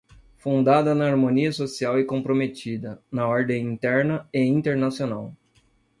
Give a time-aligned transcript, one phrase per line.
[0.35, 5.31] fundada na harmonia social e comprometida, na ordem interna e internacional